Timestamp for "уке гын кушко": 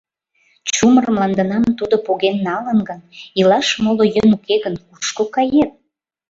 4.37-5.23